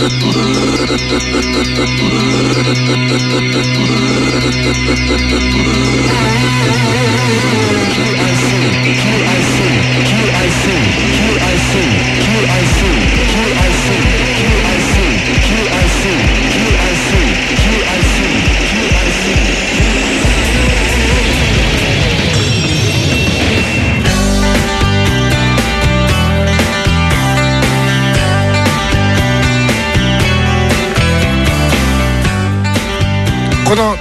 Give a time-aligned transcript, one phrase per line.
[0.00, 0.06] こ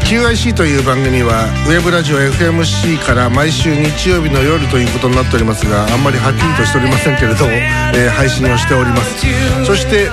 [0.09, 9.21] QIC という番組はウェブラジオ FMC から毎週日曜日の夜ということになっておりますがあんまりはっきりとしておりませんけれども、えー配信をしております。
[9.65, 10.09] そして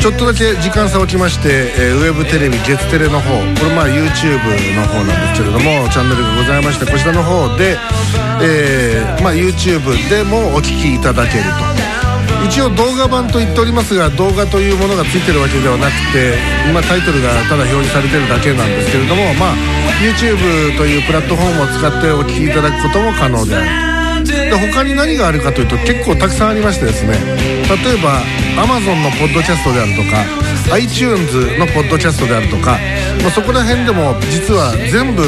[0.00, 3.28] ちょっとだけ時間差をきまして、えーウェブテレビ月テレの方
[3.60, 4.40] これまあ YouTube
[4.72, 7.76] の方なんですけれどもチャンネルがございましてこちらの方で、
[8.40, 11.75] えーまあ、YouTube でもお聞きいただけると。
[12.44, 16.36] 一応動画版と言っておりますが動画というものがついてるわけではなくて
[16.68, 19.54] 今タイトルがただ表示されてるだけなんですけれどもまあ
[20.02, 23.96] YouTube というプラットフォームを使ってお聞きいただくことも可能である。
[24.26, 27.14] で他に何があるかというと結構たくさんありましてですね。
[27.68, 28.20] 例えば
[28.56, 32.78] Amazon のポッドキャストであるとか iTunes のポッドキャストであるとか、
[33.22, 35.22] まあ、そこら辺でも実は全部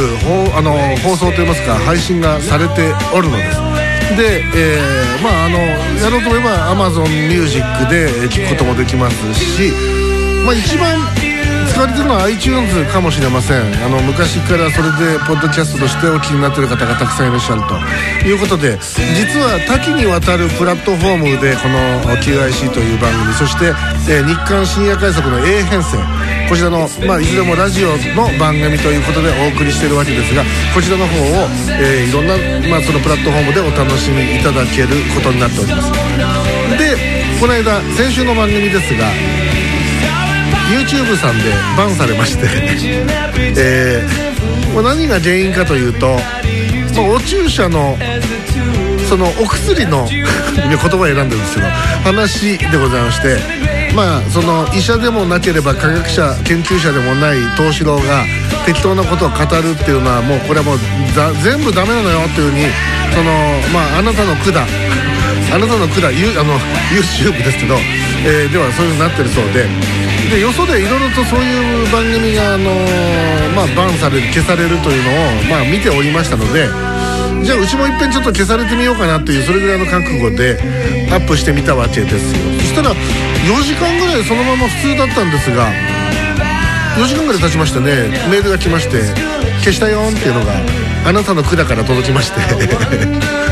[0.56, 3.87] あの放送といいますか配信がされておるのです。
[4.16, 9.72] で、えーまああのやろうと思えば AmazonMusic で聴くこともできますし、
[10.44, 10.96] まあ、一番
[11.78, 13.62] 使われてるのは iTunes かもしれません。
[13.86, 17.78] あの昔からそれでポッドキャストとしてお気になってる方がたくさんいらっしゃると
[18.26, 18.74] いうことで
[19.14, 23.70] 実は多岐にわたるプラットフォームでこの QIC という番組そして、
[24.10, 26.02] えー日刊深夜快速の A 編成。
[26.50, 30.42] こちらの、まあ、いずれもラジオの番組ということでお送りしているわけですが
[30.74, 31.46] こちらの方を、
[31.78, 32.34] えーいろんな、
[32.74, 35.92] まあ、そのプラットフォームでお楽しみいただけることになっております。
[36.74, 36.98] で
[37.38, 39.06] この間先週の番組ですが
[40.68, 41.44] YouTube さんで
[41.76, 42.46] バンされまして、
[43.56, 44.28] えー
[44.74, 46.08] まあ何が原因かというと、
[46.94, 47.98] まあ、お注射の
[49.08, 51.66] そのお薬の 言葉を選んでるんですけど
[52.04, 53.68] 話でございまして。
[53.96, 58.22] まあその医者でもなければ科学者研究者でもない東四郎が
[58.66, 60.78] 適当なことを語るっていうのはもうこれはもう
[61.42, 62.66] 全部ダメなのよっていうふうに
[63.14, 64.54] そのまああなたの管
[65.52, 66.60] あなたの管あの
[66.92, 67.76] YouTube ですけど、
[68.24, 70.07] えーではそういうふうになってるそうで。
[70.30, 76.68] でよそでいろいろとそういう番組が、あのーまあ、バンされる消されるというのを、まあ、見ておりましたので
[77.44, 80.58] じゃあうちもいっぺんちょっと消されてみようかなっていうそれぐらいの覚悟で
[81.10, 82.38] アップしてみたわけですよ。
[82.60, 85.72] そしたら4時間ぐらいそのまま普通だったんですが
[86.98, 89.02] 4時間ぐらい経ちましてねメールが来まして
[89.62, 90.52] 「消したよん」っていうのが
[91.06, 92.40] あなたの管から届きまして。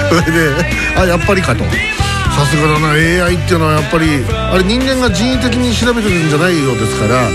[0.08, 0.50] それで
[0.96, 1.64] あやっぱりかと。
[1.64, 2.90] さすがだな。
[2.90, 7.28] AI っていうのはやっぱりあれ人間が人為的に調べてるんじゃないようですから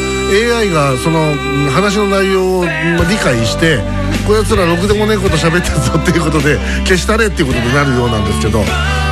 [0.60, 1.34] AI がその
[1.72, 2.66] 話の内容を
[3.10, 3.80] 理解して
[4.28, 8.64] こやつらろくでもねえこと喋ってるぞっていうことで消したれっていうことになるようなんですけど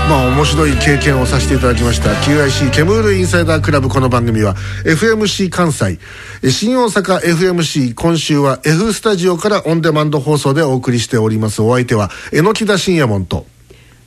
[0.09, 2.09] まあ面白い経験をさせていただきました。
[2.09, 3.89] QIC ケムールインサイダークラブ。
[3.89, 5.99] この番組は FMC 関西。
[6.41, 11.61] え新大阪 FMC 今週は F スタジオからオンデマンド放送でお送りしております。
[11.61, 13.45] お相手は榎田信也門と。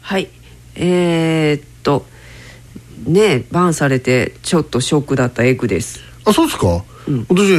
[0.01, 0.29] はい。
[0.75, 2.05] えー、っと
[3.07, 6.01] ねバンされてちょっとショックだったエグです。
[6.25, 6.83] あそうですか、
[7.29, 7.55] 私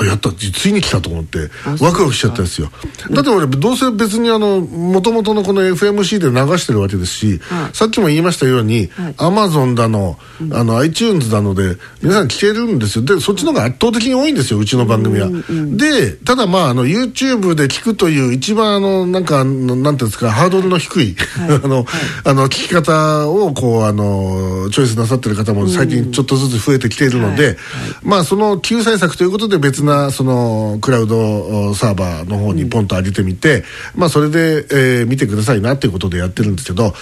[0.00, 0.30] あやった。
[0.32, 1.50] ついに来たと思って
[1.80, 2.70] ワクワクしちゃったんですよ。
[3.10, 7.74] だって俺どうせ別にあの元々のこの FMC で流してるわけですし、はい。
[7.74, 9.14] さっきも言いましたように、はい。
[9.14, 10.18] Amazon だの,、
[10.52, 13.04] あの iTunes だので皆さん聞けるんですよ。
[13.04, 15.28] でそっちの方が圧倒的に多いんですようちの番組は、
[15.76, 21.16] でただまああの YouTube で聞くという一番あのなんかなんていうんですかハードルの低い、
[21.64, 21.86] あの、
[22.24, 27.56] あの聞き方をこうあのチョイスなさってる方も最近ちょっとずつ増えてきているので、
[28.02, 36.92] まあその救対策ということで別なそのクラウドサーバーの方にポンと上げてみて、まあそれで、えー見てくださいなということでやってるんですけど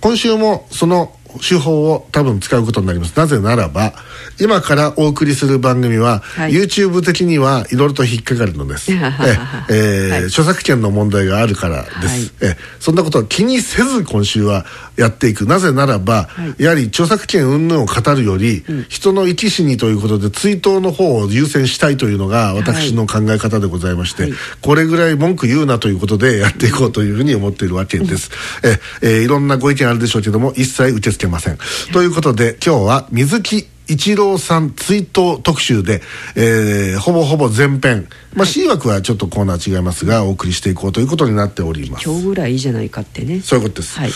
[0.00, 3.16] 今週もその手法を多分使うことになります。
[3.16, 3.94] なぜならば
[4.40, 6.52] 今からお送りする番組は、はい。
[6.52, 10.24] YouTube 的にはいろいろと引っかかるのです、 ええーはい。
[10.26, 12.30] 著作権の問題があるからです、はい。
[12.40, 14.64] えそんなことは気にせず今週は
[14.96, 15.46] やっていく。
[15.46, 16.62] なぜならば、はい。
[16.62, 24.32] やはり著作権云々を語るより、人の生き死にということで追悼の方を優先したいというのが私の考え方でございまして、はい。
[24.60, 28.30] これぐらい文句言うなということでやっていこうというふうに思っているわけです、
[28.62, 31.58] ええーいろんなご意見あるでしょうけども一切受け付けません。
[31.92, 36.00] ということで今日は水木一郎さん追悼特集で、
[36.36, 42.08] えー、ほぼほぼ全編、まあ、C 枠はちょっとコーナー違いますがお送りしていこうということになっております。
[42.08, 43.40] 今日ぐらいいいじゃないかってね。
[43.40, 44.12] そういうことです、はい。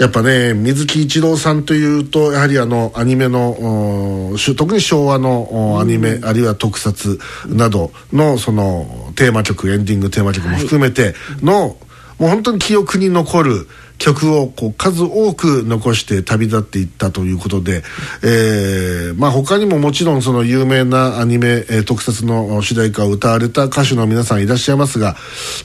[0.00, 11.76] やっぱね水木一郎さんというとやはりあのアニメの特に昭和のおアニメ、あるいは特撮などのそのテーマ曲エンディングテーマ曲も含めての、
[12.18, 13.68] もう本当に記憶に残る
[13.98, 17.82] 曲をこう数多く残して旅立っていったということで、
[18.22, 25.16] えーまあ、他にももちろんその有名なアニメ、えー特撮の主題歌を歌われた歌手の皆さんいらっしゃいますが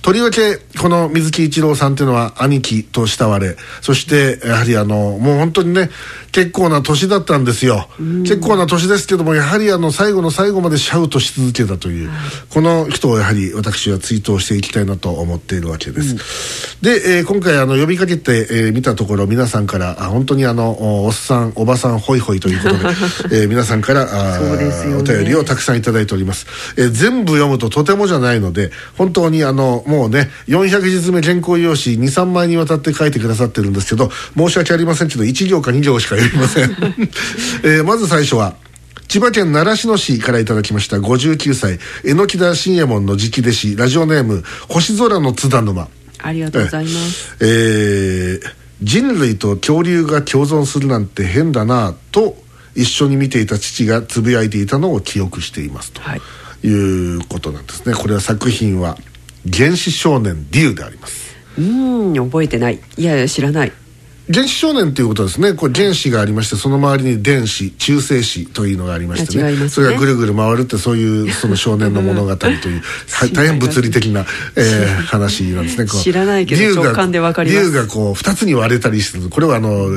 [0.02, 5.90] とりわけこの水木一郎さんというのは兄貴と慕われそしてやはりあのもう本当にね
[6.32, 7.88] 結構な年だったんですよ。
[7.98, 12.10] 結構な年ですけどもやはりあの最後の最後までシャウトし続けたという、
[12.50, 24.96] この人をやはり私は追悼していきたいなと思っているわけです、で、えー今回あの呼びかけて、えー見たところ皆さんからあ本当にあのおおっさんおばさんホイホイということで、 えー皆さんからあね。
[24.96, 26.46] お便りをたくさんいただいております、
[26.78, 36.76] えー全部読むととてもじゃないので本当にあのもうね400字目原稿用紙23枚にわたって書いてくださってるんですけど申し訳ありませんけど1行か2行しか読みません、
[37.64, 38.56] えーまず最初は
[39.10, 45.88] 千葉県習志野市からいただきました59歳榎田信右衛門の直弟子ラジオネーム星空の津田沼
[46.22, 47.36] ありがとうございます。
[47.42, 52.38] えー人類と恐竜が共存するなんて変だなと
[52.76, 56.22] 一緒に見ていた父がつぶやいていたのを記憶していますとはい。
[56.64, 57.94] いうことなんですね。
[57.94, 58.98] これは作品は
[59.54, 61.36] 「原始少年デュー」であります。
[61.58, 62.80] うーん覚えてない。
[62.98, 63.74] いやいや知らない
[64.32, 65.54] 原始少年ということですね。
[65.54, 69.58] これ原子がありましてその周りに電子中性子というのがありましてね。
[69.58, 69.70] ね。
[69.70, 75.88] それがぐるぐる回るってそういうその少年の物語というはい大変物理的な、えー話なんですね。
[75.88, 77.66] 知らないけど直感でわかります。
[77.66, 79.88] 竜がこう2つに割れたりしてこれはあの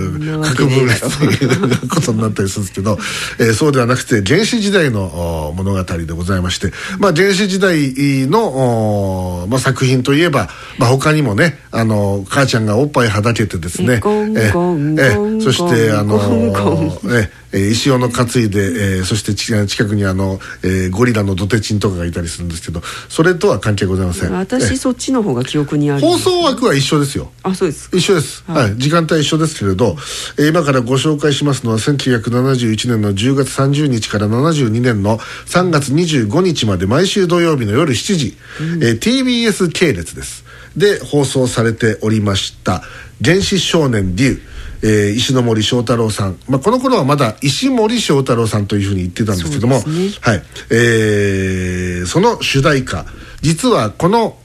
[0.43, 2.99] 核分裂ということになったりするんですけど、
[3.39, 7.93] えーそうではなくて原始時代のお物語でございまして、まあ、原始時代
[8.29, 14.01] のおまあ、作品といえば、まあ、他にもねあの母ちゃんがおっぱいはだけてですね
[14.37, 29.97] えそしてあのーえ石尾の担いで、えーそして近くにあの、えーゴリラのドテチンとかがいたりするんですけどそれとは関係ございません私そっちの方が記憶にある放送枠は一緒ですよあそうです一緒です、はい時間帯一緒ですけれど、
[30.39, 38.37] えー今からご紹介しますのは1971年の10月30日から72年の3月25日まで毎週土曜日の夜7時、
[38.81, 40.45] えー TBS 系列です
[40.77, 42.83] で放送されておりました
[43.25, 44.41] 「原始少年デュー」
[44.85, 50.11] えー石ノ森章太郎さん、まあ、この頃はまだ石森章太郎さんというふうに言ってたんですけども、そね。
[50.21, 50.43] はい。
[50.71, 53.07] えーその主題歌。
[53.43, 54.37] 実はこの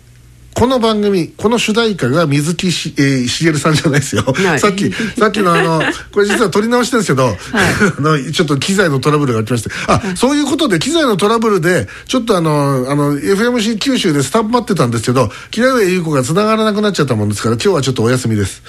[0.57, 4.59] この番組この主題歌が水木し、えー、しげるさんじゃないですよ、はい。
[4.59, 5.80] さっきさっきのあの
[6.12, 9.69] これ実は撮り直してるんですけど、 あのちょっと機材のトラブルがありまして。
[9.86, 18.63] あ、そういうことで機材のトラブルでちょっとあのあの FMC 九州でスタンバってたんですけど木上優子が繋がらなくなっちゃったもんですから今日はちょっとお休みです、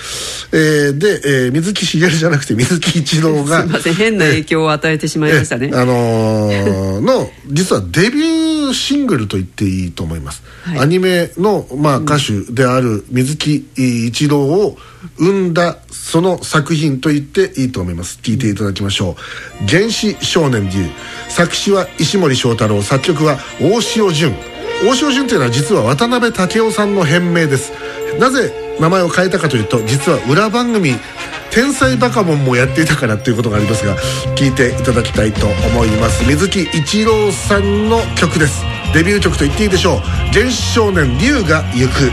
[0.52, 3.94] えーで、えー水木しげるじゃなくて水木一郎がすいません。
[3.94, 5.70] 変な影響を与えてしまいましたね。
[5.72, 10.78] えあのーの実はデビューシングルと言っていいと思います、はい。
[10.80, 14.76] アニメの、まあ、歌手である水木一郎を
[15.18, 18.18] 生んだその作品と言っていいと思います。
[18.22, 19.16] 聞いていただきましょ
[19.62, 20.90] う「原始少年デュー」
[21.28, 22.82] 作詞は石森章太郎。
[22.82, 24.34] 作曲は大塩淳。
[24.82, 27.72] 大塩淳というのは実は渡辺武雄さんの変名です。
[28.18, 30.94] なぜ名前を変えたかというと実は裏番組
[31.58, 33.96] 「天才バカモン」もやっていたからということがありますが
[34.36, 36.24] 聞いていただきたいと思います。
[36.24, 38.62] 水木一郎さんの曲です。
[38.94, 40.00] デビュー曲と言っていいでしょう
[40.32, 42.12] 「原始少年龍が行く」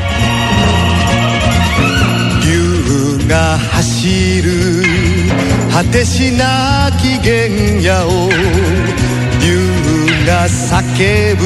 [2.43, 4.83] 竜が走る
[5.71, 7.47] 果てしなき原
[7.83, 8.31] 野を
[9.39, 11.45] 竜が叫ぶ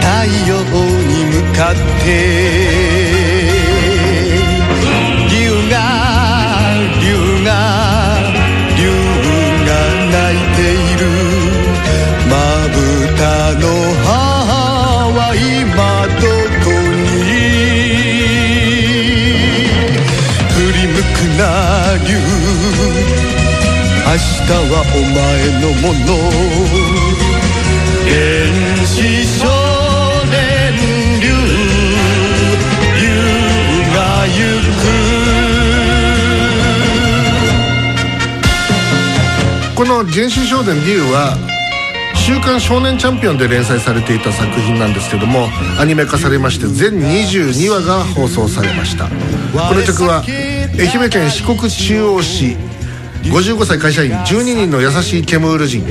[0.00, 0.06] 太
[0.46, 0.54] 陽
[1.02, 3.13] に向かって
[21.36, 22.14] な竜
[24.06, 25.16] 明日はお前
[25.60, 26.08] のもの
[28.04, 28.12] 原
[28.86, 28.96] 始
[29.38, 29.42] 少
[30.30, 30.32] 年
[31.20, 31.24] 竜
[33.00, 33.02] 竜
[33.94, 34.36] が行
[34.70, 34.84] く
[39.74, 41.36] この「原始少年龍」は
[42.14, 45.48] 「週刊少年チャンピオン」で連載されていた作品なんですけども
[45.80, 49.08] アニメ化されまして全22話が放送されました。
[49.54, 50.22] この曲は
[50.76, 52.56] 愛媛県四国中央市。
[53.22, 54.10] 55歳会社員。
[54.10, 55.84] 12人の優しいケムール人。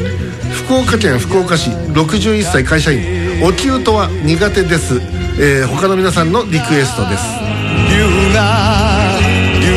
[0.51, 1.69] 福岡県福岡市。
[1.69, 3.41] 61歳会社員。
[3.41, 4.95] お灸とは苦手です、
[5.39, 7.23] えー他の皆さんのリクエストです。
[7.89, 9.17] 龍が
[9.61, 9.67] 龍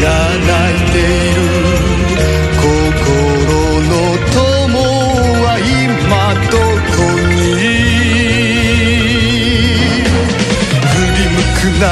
[0.00, 0.08] が
[0.46, 1.40] 泣いている。
[2.56, 2.62] 心
[3.82, 3.92] の
[4.30, 4.78] 友
[5.42, 6.56] は今ど
[6.94, 7.02] こ
[7.34, 7.34] に」
[10.86, 11.84] 「振り向くな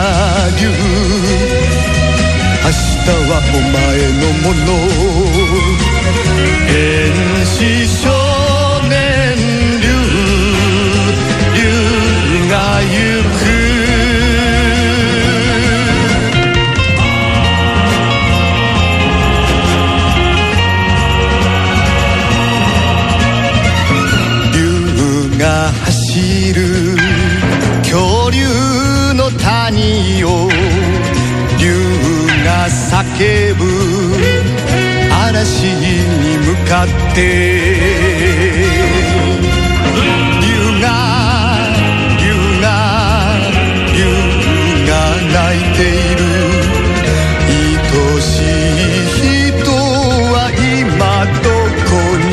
[0.59, 0.63] 竜
[3.09, 4.71] たはお前のもの。
[6.69, 6.77] 天
[7.47, 8.05] 使少
[8.83, 8.93] 年
[9.81, 9.89] 竜
[11.57, 11.61] 竜
[12.51, 12.55] が
[12.93, 13.18] 言う
[32.91, 33.61] 叫ぶ
[35.13, 35.85] 嵐に
[36.39, 37.19] 向かって。
[40.41, 40.47] 竜
[40.81, 40.87] が
[42.19, 42.25] 竜
[42.63, 42.67] が
[43.95, 43.99] 竜
[44.89, 44.91] が
[45.35, 46.21] 泣いている。
[47.91, 48.43] 愛しい
[49.07, 49.71] 人
[50.33, 51.01] は今
[51.43, 51.47] ど
[51.89, 52.27] こに？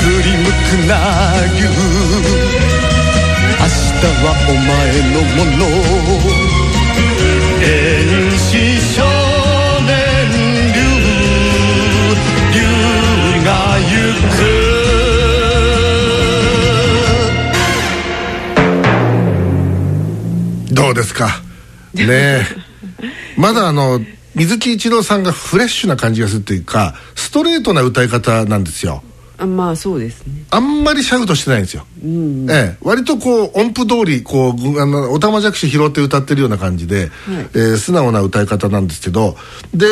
[0.00, 0.92] 振り向くな
[1.54, 1.58] 竜
[3.60, 4.72] 明日はお前
[5.12, 6.63] のもの。
[20.94, 21.42] ですか。
[21.94, 22.46] ねえ。
[23.36, 24.00] まだあの
[24.34, 29.02] 水木一郎さんがフレッシュな感じがするっていうかストレートな歌い方なんですよ。
[29.36, 30.44] あまあそうですね。
[30.50, 31.84] あんまりシャウトしてないんですよ、
[32.48, 37.10] ええ、割とこう音符通りこうぐあのおたまじゃくし拾って歌ってるような感じで、
[37.52, 39.36] えー素直な歌い方なんですけど
[39.74, 39.86] で、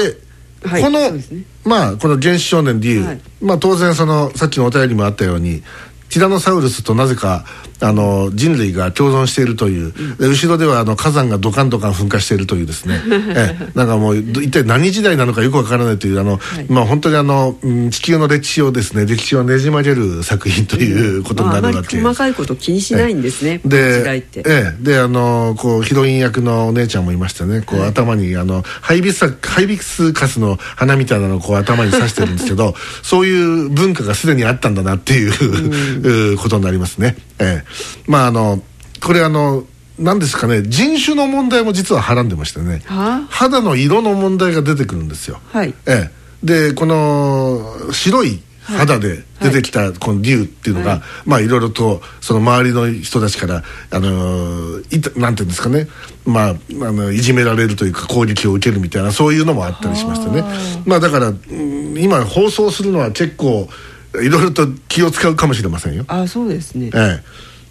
[0.65, 1.25] はいこの、ね。
[1.65, 3.21] まあこの「原始少年 D」はい。
[3.41, 5.63] まあ当然そのさっきのお便りもあったように
[6.09, 7.45] ティラノサウルスとなぜか
[7.83, 13.01] あの人類が共存しているという、で後ろではあの火山がドカンドカン噴火しているというですね。
[13.35, 13.69] ええ。
[13.75, 21.97] なんかもうど一体何時代なのかよくわからないというあの、まあ本当にあの、うん地球の歴史をですね歴史をねじ曲げる作品ということになるわけ。
[21.97, 22.03] です。
[22.03, 27.63] 細かいこと気にしないんですね、で時代って、ええ、であのこうヒロイン役のお姉ちゃんもいましたね。
[27.63, 37.72] こう、頭にあのハイビスカハイビスカスの花みたいなのをこう頭に刺してるんですけど そういう文化がすでにあったんだなっていう、うことになりますね、ええ、
[38.07, 38.63] まああの
[39.03, 39.65] これあの
[39.99, 42.83] 何ですかね人種の問題も実ははらんでましてね。
[42.87, 43.27] はあ？
[43.31, 45.75] 肌の色の問題が出てくるんですよ、はい。
[45.87, 46.11] ええ、
[46.43, 51.01] でこの白い肌で出てきたこの竜っていうのが、はい。
[51.27, 55.89] まあいろいろとその周りの人たちからあのーいたなんていうんですかね。
[56.25, 60.45] まああのいじめられるというか攻撃を受けるみたいなそういうのもあったりしましてね。
[60.87, 63.69] まあだから、うん今放送するのは結構
[64.15, 66.05] いろいろと気を使うかもしれませんよ。
[66.09, 66.91] あそうですね。
[66.95, 67.23] ええ、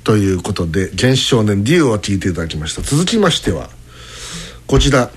[0.03, 2.81] ということで「原始少年 D」を聞いていただきました。
[2.81, 3.69] 続きましては
[4.67, 5.11] こちら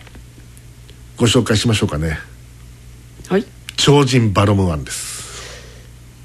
[1.17, 2.19] ご紹介しましょうかね。
[3.29, 3.47] はい。
[3.77, 5.25] 超人バロムワンです。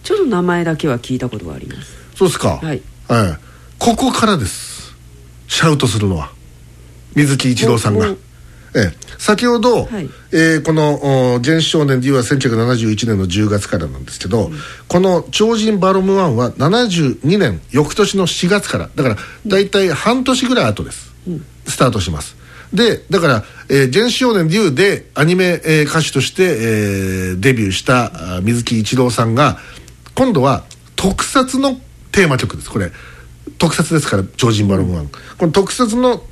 [0.04, 1.92] ちょっと名前だけは聞いたことがあります。
[2.16, 2.60] そうですか。
[2.62, 2.82] はい。
[3.10, 3.38] ええ、
[3.78, 4.96] ここからです。
[5.48, 6.32] シャウトするのは。
[7.16, 8.14] 水木一郎さんが
[8.76, 10.10] ええ、先ほど、はい。
[10.32, 14.52] えーこのお「原始少年 D」は1971年の10月からなんですけど、
[14.88, 21.12] この「超人バロムワンは72年翌年の4月からだから大体半年ぐらい後です、
[21.68, 22.36] スタートします。
[22.74, 29.58] でだから「えー、原始少年 D」でアニメ、えー歌手として、えーデビューしたあ水木一郎さんが
[30.14, 31.80] 今度は特撮の
[32.12, 32.70] テーマ曲です。
[32.70, 32.92] これ
[33.58, 35.10] 特撮ですから「超人バロムワン」
[35.40, 36.24] この特撮の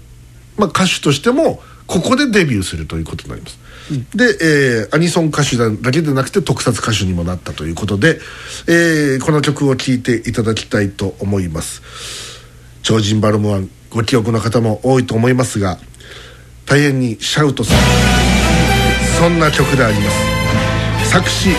[0.58, 3.58] まあ、歌手としてもここでデビューするということになります、
[4.16, 8.20] で、えーアニソン歌手だけでなくて特撮歌手にもなったということで、
[8.68, 11.82] えーこの曲を聴いていただきたいと思います。
[12.84, 15.80] 超人バルムワンご記憶の方も多いと思いますが
[16.66, 17.78] 大変にシャウトする
[19.20, 20.12] そんな曲でありま
[21.04, 21.12] す。
[21.12, 21.50] 作詞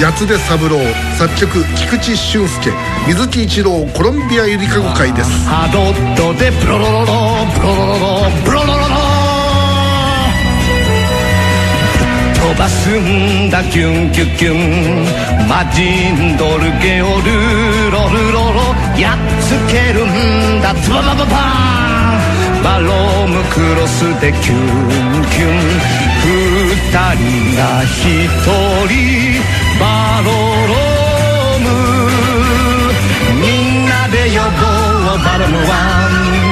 [0.00, 0.78] 八出三郎
[1.18, 2.70] 作曲菊池俊介
[3.08, 5.30] 水木一郎コロンビアゆりかご会です。
[5.46, 7.06] ハドッドでブロロロロ
[7.54, 9.09] ブロロロロブロロロロ
[12.60, 15.06] ばすんだキュンキュキュン
[15.48, 15.80] マジ
[16.12, 18.60] ンドルゲオルロルロロ
[19.00, 25.56] やっつけるんだズババババーンバロームクロスでキュンキュン
[26.68, 27.96] 二人が一
[28.92, 29.40] 人
[29.80, 30.28] バロ
[30.68, 31.66] ローム
[33.40, 34.60] みんなで呼ぼ
[35.16, 35.70] うバロムワ
[36.08, 36.49] ン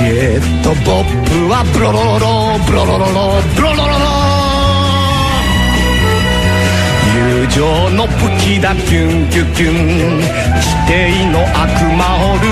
[0.00, 4.06] レッドボップはブロロロロブロロロロブロロロロ。
[7.14, 10.22] 友情の武器だキュンキュキュン。
[10.62, 10.94] 地底
[11.34, 12.46] の悪魔をル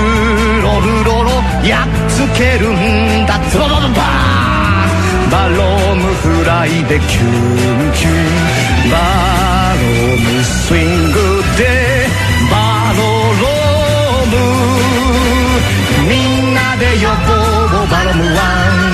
[0.61, 1.31] ロルロロ
[1.65, 3.39] やっつけるんだ。
[3.49, 8.91] ゾロロロバーバロームフライでキュンキュン。
[8.91, 8.97] バ
[9.71, 11.17] ロームスイング
[11.57, 12.07] で
[12.51, 12.99] バロ
[13.39, 14.96] ローム
[16.07, 16.11] み
[16.51, 17.33] んなで呼ぼ
[17.83, 18.39] うバロムワ
[18.73, 18.87] ン。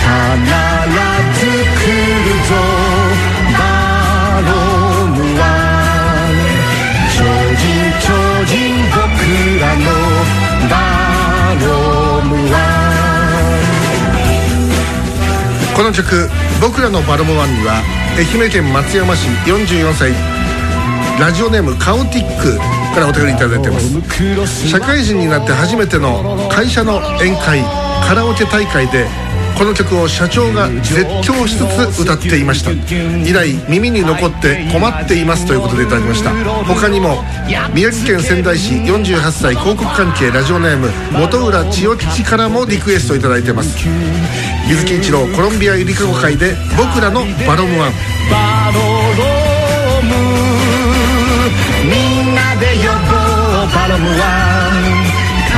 [0.00, 0.16] 必
[1.38, 1.82] ず来
[2.24, 2.50] るぞ
[3.56, 3.60] バ
[4.40, 4.48] ロ
[5.08, 5.42] ムワ
[6.26, 6.32] ン
[7.16, 7.18] 超
[7.56, 7.62] 人
[8.00, 8.04] 超
[8.46, 8.52] 人
[8.90, 8.98] 僕
[9.60, 9.80] らの
[10.68, 10.72] バ
[11.60, 11.64] ロ
[12.22, 12.60] ムワン。
[15.74, 16.28] この曲
[16.60, 17.82] 「僕らのバロムワン」には
[18.16, 20.12] 愛媛県松山市44歳。
[21.18, 22.58] ラジオネームカオティック。
[22.90, 23.78] からお便りいただいてま
[24.46, 24.68] す。
[24.68, 27.64] 社会人になって初めての会社の宴会
[28.06, 29.06] カラオケ大会で
[29.56, 32.70] この曲を社長が絶叫しつつ歌っていました。
[32.70, 36.32] 以来耳に残って困っていますということでいただきました。
[36.64, 37.22] 他にも
[37.74, 43.76] 宮城県仙台市48歳広告関係ラジオネーム本浦千代吉からもリクエストいただいてます。
[44.66, 47.92] 水木一郎コロンビアゆりかご会で僕らのバロムワン。
[48.30, 49.22] バロロ
[52.14, 52.19] ム。
[52.60, 54.22] で呼ぼうパロムは
[55.48, 55.56] 必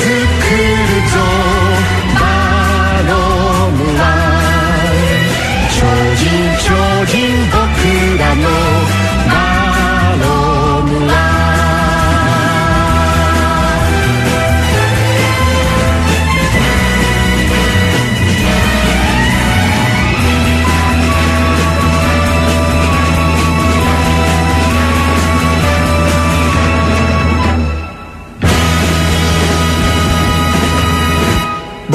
[0.00, 0.06] ず
[0.40, 0.46] 来
[0.78, 1.14] るぞ。
[2.14, 2.22] パ
[3.08, 3.10] ロ
[3.72, 4.02] ムは
[5.74, 5.76] 超
[6.14, 6.22] 人
[6.62, 6.70] 超
[7.10, 7.12] 人
[7.50, 7.58] 僕
[8.18, 8.46] らの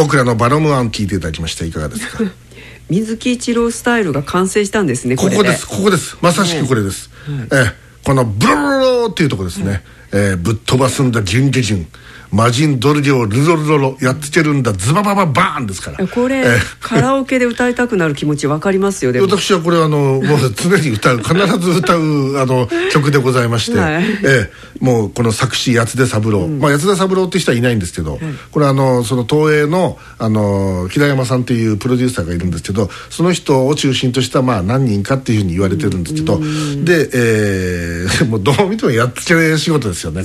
[0.09, 2.24] 僕らのバロムワン聞いていただきましたいかがですか？
[2.89, 6.17] 水木一郎スタイルが完成したんですねこれここですここです。
[6.19, 7.11] まさしくこれです、
[7.51, 7.72] ええ
[8.03, 11.87] このブロロロっていうところですね、えーぶっ飛ばすんだギュンギュン
[12.31, 14.74] 魔人ドルリョルロルロロやっつけるんだ。
[14.74, 16.07] ズババババーンですから。
[16.07, 16.59] これ、ええ。
[16.79, 19.27] カラオケで歌いたくなる気持ち分かりますよでも。
[19.29, 20.22] 私はこれあのもう
[20.55, 24.03] 常に歌う必ず歌うあの曲でございまして、 はい。
[24.24, 28.20] ええ、もうこの作詞八出三郎、まあ、八出三郎って人はいないんですけど、
[28.51, 36.39] これあのその東映のあの平山さんっていうプロデューサーがいるんですけどその人を中心としたまあ何人かっていうふうに言われてるんですけど、
[36.83, 40.24] で、えー もうどう見てもやっつけ仕事ですよね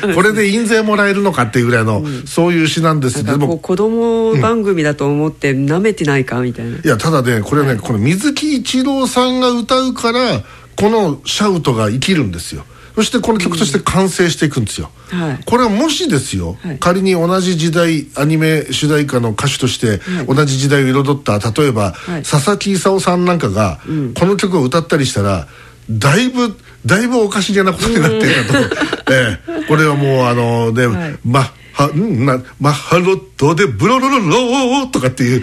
[0.00, 0.14] これ。
[0.14, 3.24] これで印税もらえるのかっていうぐらいの、そういう詩なんです。
[3.24, 10.42] けども子供番組だと思って舐めてないかみたいな、いやただねこれね、この水木一郎さんが歌うから
[10.76, 12.64] このシャウトが生きるんですよ。
[12.94, 15.44] そしてこの曲として完成していくんですよ、はい。
[15.44, 16.78] これはもしですよ、はい。
[16.78, 22.22] 仮に同じ時代アニメ主題歌の歌手として同じ時代を彩った例えば、はい。
[22.22, 23.80] 佐々木功さんなんかが
[24.18, 25.46] この曲を歌ったりしたら
[25.90, 29.66] だいぶだいぶおかしげなことになっていたと、ええ。
[29.68, 31.18] これはもうあのね、はい。
[31.24, 35.42] まはんなマッハロットでブロロロローとかっていう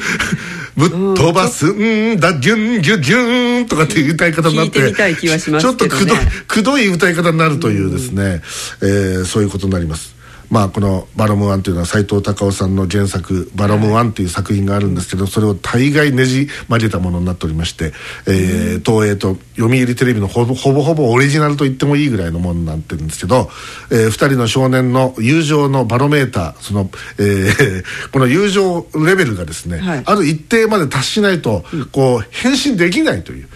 [0.75, 4.79] ぶっ飛ばすんだギュンギュギュンとかっていう歌い方になって
[5.61, 8.41] ちょっとくどいくどい歌い方になるというですね、
[8.81, 10.12] えーそういうことになります
[10.53, 17.91] まあこの「バロムワン」というのは斎藤隆夫さんの原作「バロムワン」という作品があるんですけどそれを大概ねじ曲げたものになっておりまして、
[18.27, 23.49] えー東映と読売テレビのほぼほぼほぼオリジナルと言ってもいいぐらいのものになってるんですけど、
[23.89, 30.03] えー、2人の少年の友情のバロメーターその、えー この友情レベルがですね、はい。
[30.05, 33.47] ある一定まで達しないと、こう変身できないという、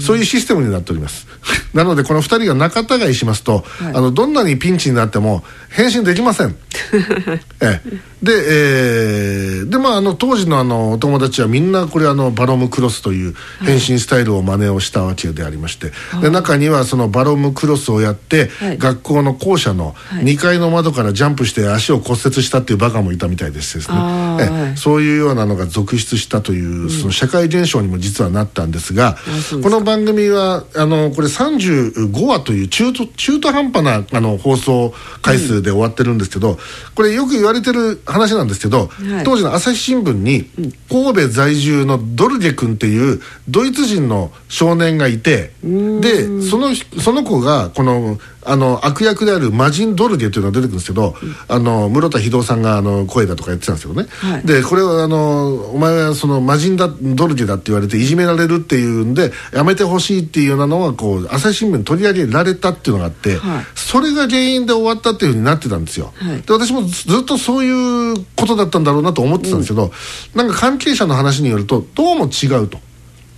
[0.00, 1.26] そういうシステムになっております。
[1.74, 3.94] なのでこの2人が仲違いしますと、はい。
[3.94, 6.39] あのどんなにピンチになっても変身できません
[7.60, 8.10] ええ。
[8.22, 18.78] で,、えーでまああの当時のあのお友達はみんなこれあのバロムクロスという変身スタイルを真似をしたわけでありまして、で中にはそのバロムクロスをやって、はい。
[18.78, 20.24] 学校の校舎のい。
[20.24, 23.96] 2階の窓からジャンプして足を骨折したっていうバカもいたみたいですですね
[24.40, 24.76] ええ。
[24.76, 29.62] そういうようなのが続出したという、その社会現象にも実はなったんですがそうですか。
[29.62, 36.58] この番組はあのこれ35話という中途中途半端なあの放送回数で終わってるんですけど、
[36.94, 39.24] これよく言われてる話なんですけど、はい。
[39.24, 40.44] 当時の朝日新聞に
[40.88, 51.14] 神戸在住のドルゲ君っていうドイツ人の少年がいてでそのその子がこのあの悪役である魔人ドルゲというのが出てくるんですけど、
[51.48, 54.46] あの室田秀夫さんがあの声だとかやってたんですよね、はい。
[54.46, 63.64] でこれはあのお前はその魔人だドルゲだって言われていじめられるっていうんでやめてほしいっていうようなのはこう朝日新聞に取り上げられたっていうのがあって、はい。
[63.74, 66.42] それが原因で終わったっていうふうになってたんですよ、はい。
[66.42, 67.70] で私もずずっとそうい
[68.14, 69.92] うことだったんだろうなと思ってたんですけど、
[70.34, 72.78] なんか関係者の話によるとどうも違うと。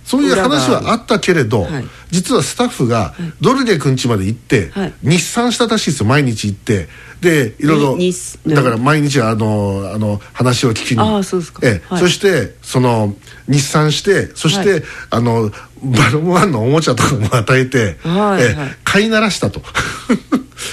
[0.05, 4.93] そういう話はあったけれど、はい実はスタッフがドルゲくん家まで行って、はい。
[5.01, 6.05] 日参したらしいですよ。
[6.05, 6.87] 毎日行って。
[7.19, 10.99] でいろいろだから毎日あのあの話を聞きに。
[10.99, 11.61] ああそうですか。
[11.63, 11.87] ええ。
[11.87, 12.01] はい。
[12.01, 13.13] そしてその
[13.47, 14.83] 日参してそして、はい。
[15.11, 15.51] あの
[15.83, 19.61] バロムワンのおもちゃとかも与えて、はいええはい飼いならしたと。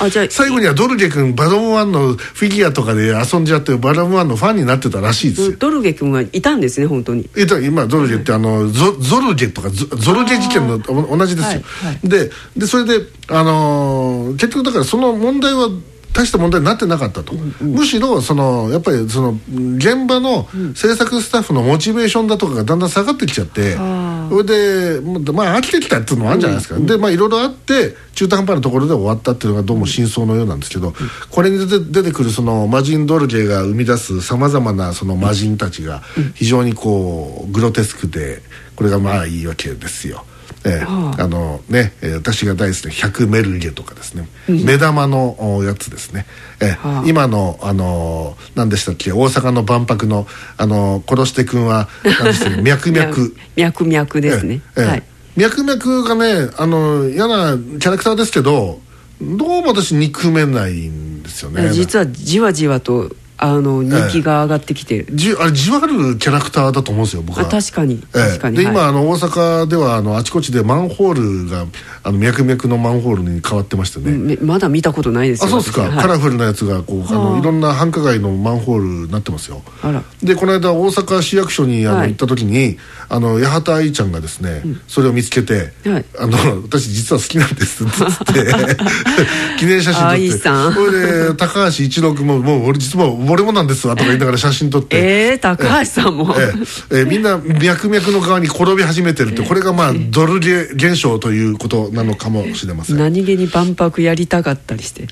[0.00, 5.56] あじゃあ最後にはドルゲ君バロムワンのフィギュアとかで遊んじゃってバロムワンのファンになってたらしいですよ。
[5.58, 7.28] ドルゲ君がいたんですね本当に。
[7.36, 12.08] えだから今ゾルゲってあのゾゾルゲとかゾゾルゲ事件のお同じですよ、はいはい。
[12.08, 15.68] ででそれであのー結局だからその問題は
[16.12, 19.38] 大した問題になってなかったと、むしろそのやっぱりその
[19.76, 30.92] 現場の制作スタッフのモチベーションだとかがだんだん下がってきちゃってあそれでままあ飽きてきたっていうのもあるんじゃないですか、でまあいろいろあって中途半端なところで終わったっていうのがどうも真相のようなんですけど、
[31.30, 36.02] これに出て出てくるその魔人ドルゲが生み出すさまざまなその魔人たちが
[36.34, 38.42] 非常にこうグロテスクで
[38.76, 40.24] これがまあいいわけですよ。
[40.64, 46.26] ええはあのね、えー私が大好きな100メルゲとかですね、目玉のおやつですね、
[46.60, 47.04] ええはあ。
[47.06, 49.12] 今のあのー何でしたっけ？
[49.12, 50.26] 大阪の万博の
[50.58, 52.60] あのー殺してくんは何でしたっけ？
[52.62, 53.30] 脈々。
[53.56, 54.86] 脈々ですね、ええええ。
[54.86, 55.02] はい。
[55.36, 58.80] 脈々がねあの嫌なキャラクターですけど
[59.22, 61.70] どうも私憎めないんですよね。
[61.72, 63.10] 実はじわじわと
[63.42, 65.04] あの人気が上がってきて。
[65.04, 67.46] る、じあれじわるキャラクターだと思うんですよ僕は。
[67.46, 67.94] あ確かに。
[68.14, 68.20] ええ。
[68.32, 68.66] 確かに、はい。
[68.66, 71.64] で今あの大阪ではあのあちこちでマンホールが
[72.02, 75.94] あの脈々のマンホールに変わってましてね、めまだ見たことないですよあそうですか、私。
[75.94, 76.02] はい。
[76.02, 79.62] カラフルなやつがこうあのはあいろんな繁華街のマンホールになってますよ。
[79.82, 80.02] あら。
[80.22, 82.08] でこの間大阪市役所にあの、はい。
[82.10, 82.76] 行った時に
[83.08, 86.04] あの八幡愛ちゃんがですね、それを見つけて「はい。
[86.18, 88.76] あの私実は好きなんです」っつって。
[89.58, 90.74] 記念写真撮って。
[90.74, 94.96] それで高橋一郎君も「もう俺実は俺もなんですわ」とか言いながら写真撮って。
[94.96, 96.52] えー、高橋さんも、え
[96.92, 102.98] えええみんな脈々の側に転び始めてるってこれがまあドルゲ現象ということなのかもしれません。
[102.98, 105.06] 何気に万博やりたかったりして。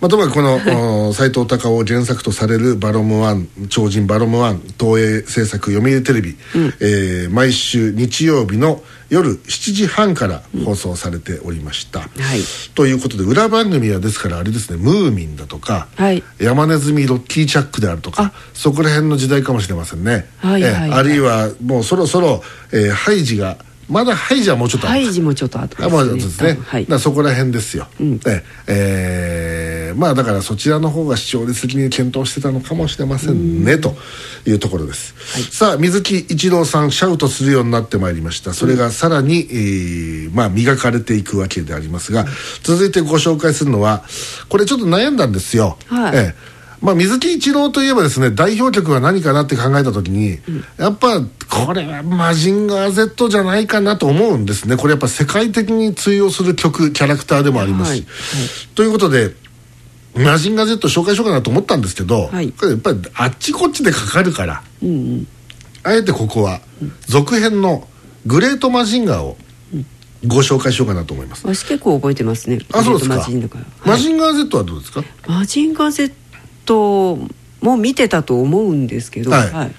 [0.00, 6.36] まあ、ともかくこの 斎藤隆夫原作とされる「バロムワン超人バロムワン東映制作読売テレビ、
[6.80, 8.82] えー毎週日曜日の
[9.14, 12.10] 夜7時半から放送されておりました、はい。
[12.74, 16.24] ということで裏番組はですからあれですねムーミンだとか、はい。
[16.40, 26.14] 山ネズミロッキーチャックであるとかそこら辺の時代かもしれませんね、はいはいはいえーあるいはもうそろそろ、えーハイジがまだハイジはもうちょっとハイジもちょっと後ですね。
[26.14, 26.86] ですね、はい。
[26.98, 28.18] そこら辺ですよ、ん。
[28.26, 33.94] ええーまあだからそちらの方が視聴率的に検討してたのかもしれませんね、と
[34.46, 35.14] いうところです、
[35.50, 38.52] さあ水木一郎さんシャウトするようになってまいりました。
[38.52, 42.26] それがさらに、えーまあ磨かれていくわけでありますが、
[42.62, 44.04] 続いてご紹介するのは
[44.48, 46.16] これちょっと悩んだんですよ、はい。
[46.16, 46.54] ええ。
[46.80, 50.38] まあ、水木一郎といえばですね代表曲は何かなって考えた時に、
[50.76, 54.44] やっぱこれはマジンガー Z じゃないかなと思うん。
[54.44, 58.06] ですねこれやっぱ世界的に通用する曲キャラクターでもありますし、はい
[58.74, 59.34] ということで
[60.16, 62.52] マジンガー Z 紹介しようかなと思ったんですけど、はい。
[62.52, 65.26] これやっぱりあっちこっちでかかるから、うんうん。
[65.82, 66.60] あえてここは
[67.06, 67.86] 続編の
[68.26, 69.36] 「グレートマジンガー」を
[70.26, 71.46] ご紹介しようかなと思います。
[71.46, 73.16] 私結構覚えてますねあそうですか。
[73.16, 73.40] マジン
[74.16, 74.34] ガー。
[74.34, 77.28] Z はどうですか、マジンガー Z
[77.60, 79.50] も見てたと思うんですけどはい。
[79.50, 79.72] はい。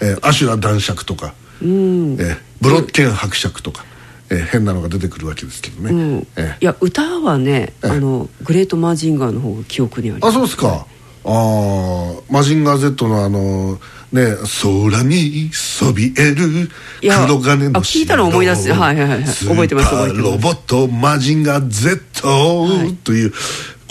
[0.00, 2.14] えーアシュラ男爵とか、うん。
[2.14, 3.84] えーブロッケン伯爵とか、
[4.32, 6.26] えー変なのが出てくるわけですけどね、うん。
[6.36, 10.86] えいや歌はねええあのグレートマジンガーの方が記憶にありーあそうですか。
[11.24, 13.78] ああマジンガー Z のあの
[14.10, 16.68] ね空にそびえる
[17.00, 18.72] 黒金のあ聞いたら思い出す。
[18.72, 20.30] はいはいはい覚えてます覚えてます。
[20.32, 22.94] ロボットマジンガー Z、はい。
[22.96, 23.32] という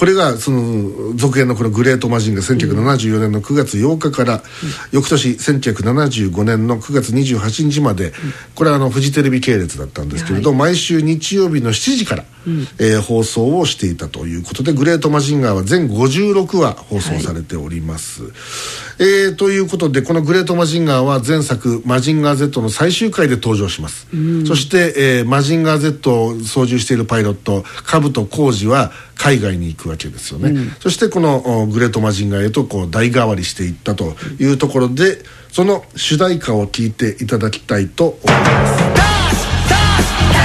[0.02, 4.42] これがその続編のこのグレートマジンガー1974年の9月8日から、
[4.92, 8.12] 翌年1975年の9月28日まで、
[8.56, 12.24] これはあのフジテレビ系列だったんですけれど、毎週日曜日の7時から、
[12.80, 18.24] えー放送をしていたということでグレートマジンガーは全56話放送されております、
[19.02, 24.06] えーということでこのグレートマジンガーは前作「マジンガー Z」の最終回で登場します、
[24.46, 38.78] そして、えーマジンガー Z を操縦しているパイロット兜甲児は海外に行くわけですよね、そしてこのおグレートマジンガーへとこう代替わりしていったというところでその主題歌を聴いていただきたいと思います。
[38.78, 39.88] ダ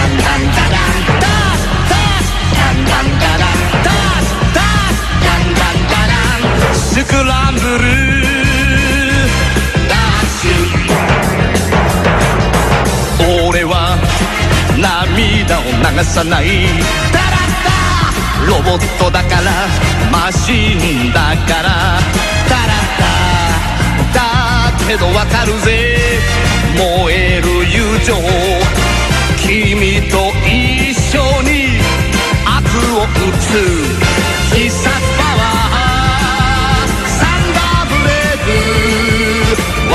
[0.03, 3.61] ンダンダダンダダンダンダダン
[6.61, 7.61] ダスクランブ
[8.01, 8.06] ル
[15.93, 16.47] 流さない。
[17.13, 17.71] ダラッダ
[18.49, 19.69] ロボットだから
[20.11, 22.01] マシンだから。
[22.49, 24.19] ダラッダ
[24.73, 26.19] だけどわかるぜ。
[26.77, 28.17] 燃える友情。
[29.39, 31.79] 君と一緒に
[32.45, 32.57] 悪
[32.99, 33.07] を打
[33.39, 33.45] つ。
[34.55, 35.79] 必殺パワー。
[37.07, 38.45] サンダーブレー
[39.55, 39.63] ド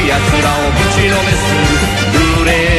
[0.00, 1.44] い奴らをぶちのめす。
[2.38, 2.75] グレー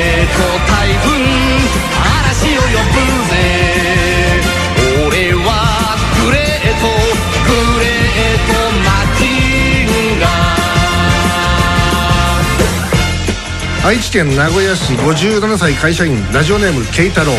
[13.87, 17.31] 愛知県名古屋市57歳会社員ラジオネーム慶太郎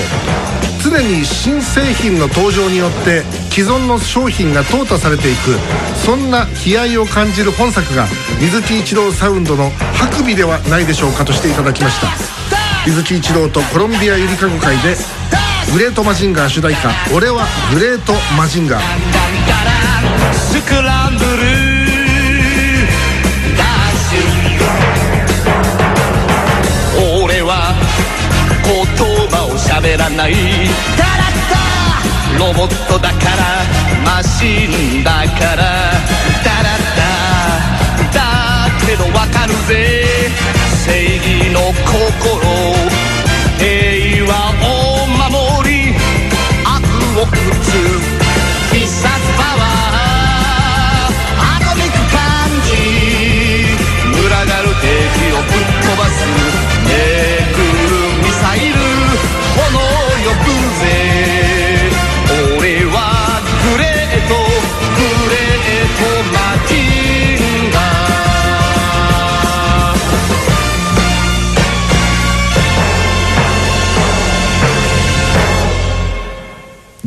[0.82, 5.58] 常に新製品の登場によって既存の商品が淘汰されていく
[5.94, 8.06] そんな悲哀を感じる本作が
[8.40, 12.08] 水木一郎サウンドの「ハクビ」ではないでしょうかとしていただきました。
[12.86, 14.96] 水木一郎とコロンビアゆりかご会で
[15.70, 18.82] グレートマジンガー主題歌「俺はグレートマジンガー」
[20.32, 21.57] スクランブル
[29.78, 30.32] 喋らない
[30.96, 31.38] ダラッ
[32.36, 33.62] ダロボットだから
[34.04, 35.62] マシンだから
[36.44, 36.82] ダラッ
[38.12, 38.18] タだ
[38.84, 40.30] けどわかるぜ
[40.84, 41.27] 正義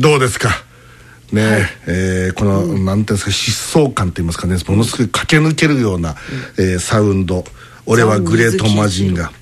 [0.02, 0.50] どうですか？
[1.32, 3.30] ねええーこの、なんていうんですか？
[3.30, 4.56] 疾走感といいますかね。
[4.66, 6.16] ものすごい駆け抜けるような、
[6.58, 7.44] えーサウンド
[7.86, 9.32] 「俺はグレートマジンガー」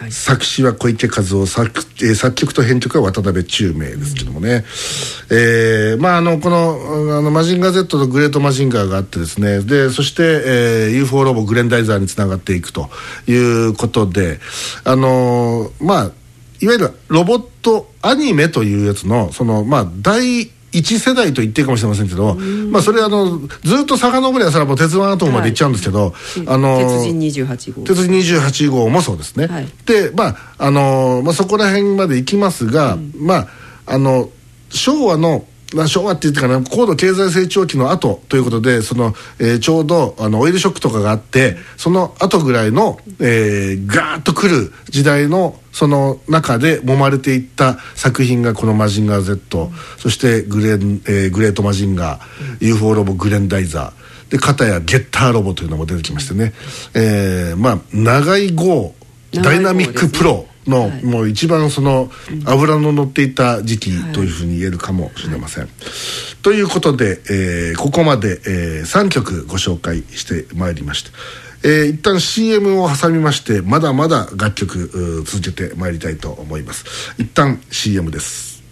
[0.00, 0.12] はい。
[0.12, 4.64] 作詞は小池和夫作,、えー作曲と編曲は渡辺宙明ですけどもね、
[5.30, 9.60] えーまああのこのあのマジンガー Z とグレートマジンガーがあってですね。
[9.60, 12.88] でそして、えー UFO ロボグレンダイザーにつながっていくと
[13.28, 14.40] いうことで
[14.84, 16.10] あのーまあ
[16.60, 26.12] いわゆるロボットアニメというやつのそのまあ第一世代と言っていいかもしれませんけど、まあそれあのずっと遡りはそれはもう鉄腕アトムまで行っちゃうんですけど、
[26.46, 27.82] あのー鉄人28号。
[27.84, 29.68] 鉄人28号もそうですね、はい。
[29.86, 33.48] でまああのーまあ、そこら辺まで行きますが、まあ
[33.86, 34.30] あの
[34.68, 36.62] 昭和のまあ昭和って言ってかな。
[36.62, 54.30] 高度経済成長期の後ということでその、えーちょうどあのオイルショックとかがあってその後ぐらいの、えー、ガーッと来る時代のその中で揉まれていった作品がこの「マジンガー Z」そしてグレン、えーグレートマジンガー」UFO ロボグレンダイザー。
[54.30, 56.52] で片やゲッターロボというのも出てきましてね、
[56.94, 58.94] えーまあ長い号
[59.32, 62.10] ダイナミックプロの、はいもう一番その
[62.44, 65.68] 油の乗っていた時期というふうに言えるかもしれません。
[66.42, 71.10] ということで、えーここまで、え3曲ご紹介してまいりました。
[71.62, 76.84] えー一旦 CM を挟みましてまだまだ楽曲続けてまいりたいと思います
[77.18, 78.62] 一旦 CM です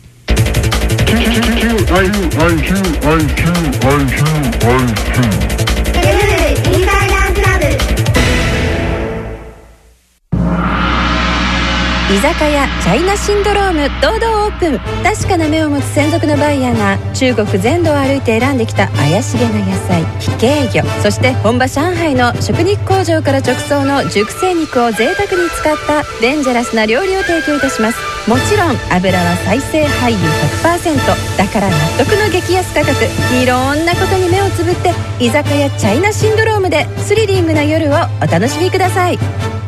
[12.10, 14.78] 居酒屋チャイナシンドローム堂々オープン。
[15.02, 27.98] 確かな目を持つ専属のバイヤーが中国全土を歩いて選んできた怪しげな野菜非形魚そして本場上海の食肉工場から直送の熟成肉を贅沢に使ったデンジャラスな料理を提供いたします。
[28.28, 30.16] もちろん油は再生俳優
[30.62, 32.92] 100%だから納得の激安価格。
[33.34, 39.63] いろんなことに目をつぶって居酒屋チャイナシンドロームでスリリングな夜をお楽しみください。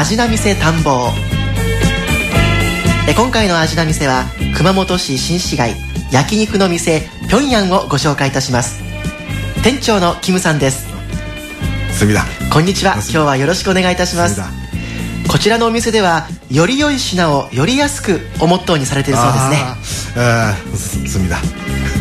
[0.00, 1.10] 味な店探訪。
[3.06, 4.24] え今回の味な店は
[4.56, 5.76] 熊本市新市街
[6.10, 8.80] 焼肉の店ピョンヤンをご紹介いたします。
[9.62, 10.88] 店長のキムさんです。
[11.92, 12.94] 隅田こんにちは。
[12.94, 14.40] 今日はよろしくお願いいたします。
[15.28, 19.56] こちらのお店ではより良い品をより安くをモットーにされているそうですね。
[19.60, 21.36] あーあーす隅田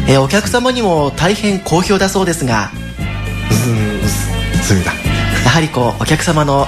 [0.07, 2.71] えお客様にも大変好評だそうですが。
[2.71, 4.93] うんす隅田
[5.43, 6.65] やはりこうお客様の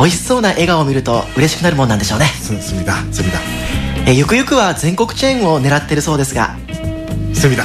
[0.00, 2.24] 美味しそうな笑顔を見ると嬉しくなるもんなんでしょうね。
[2.24, 3.38] す隅田隅田
[4.06, 6.56] えゆくゆくは全国チェーンを狙ってるそうですが。
[7.34, 7.64] 隅田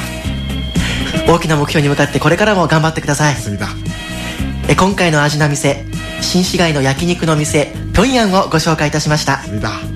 [1.29, 3.35] 大きな目標に向かってこれからも頑張ってください。
[3.35, 3.69] 隅田
[4.67, 5.85] え今回の味な店
[6.19, 9.37] 新市街の焼肉の店ピョンヤンをご紹介いたしました。
[9.43, 9.94] 隅田